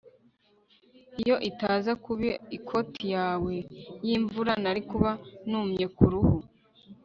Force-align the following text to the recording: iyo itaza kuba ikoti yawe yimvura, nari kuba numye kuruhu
iyo 1.21 1.35
itaza 1.49 1.91
kuba 2.03 2.29
ikoti 2.57 3.05
yawe 3.15 3.53
yimvura, 4.05 4.53
nari 4.63 4.81
kuba 4.89 5.09
numye 5.49 5.85
kuruhu 5.97 6.37